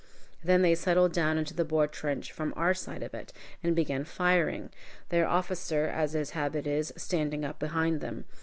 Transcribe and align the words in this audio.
Then 0.43 0.63
they 0.63 0.73
settled 0.73 1.11
down 1.13 1.37
into 1.37 1.53
the 1.53 1.63
Boer 1.63 1.85
trench, 1.85 2.31
from 2.31 2.53
our 2.57 2.73
side 2.73 3.03
of 3.03 3.13
it, 3.13 3.31
and 3.61 3.75
began 3.75 4.03
firing, 4.03 4.71
their 5.09 5.27
officer, 5.27 5.85
as 5.85 6.13
his 6.13 6.31
habit 6.31 6.65
is, 6.65 6.91
standing 6.97 7.45
up 7.45 7.59
behind 7.59 8.01
them. 8.01 8.25